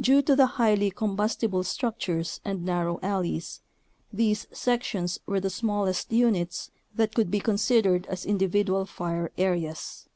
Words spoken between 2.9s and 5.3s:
alleys, these sections